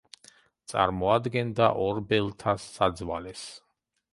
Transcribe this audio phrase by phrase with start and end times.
[0.71, 3.45] წარმოადგენდა ორბელთა საძვალეს.